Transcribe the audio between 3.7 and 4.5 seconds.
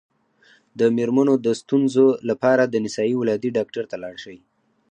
ته لاړ شئ